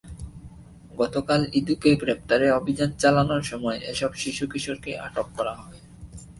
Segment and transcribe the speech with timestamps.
[0.97, 5.79] গতকাল ইদুকে গ্রেপ্তারে অভিযান চালানোর সময় এসব শিশু-কিশোরকে আটক করা হয়।